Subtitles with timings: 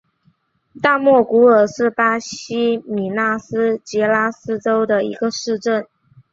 [0.81, 5.85] 大莫古尔是巴西米纳斯吉拉斯州的一个市镇。